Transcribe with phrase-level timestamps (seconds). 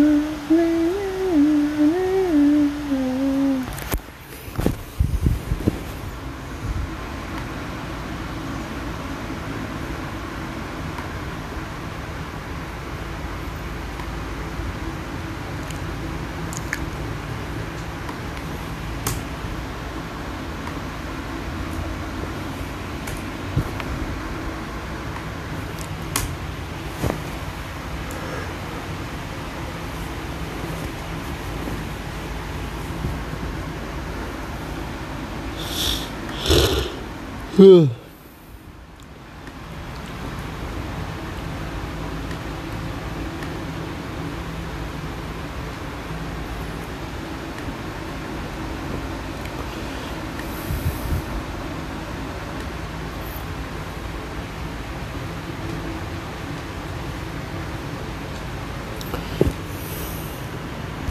[0.00, 0.29] Mm.
[37.58, 37.88] 嗯。